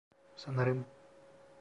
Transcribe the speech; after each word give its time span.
Sanırım... 0.35 0.85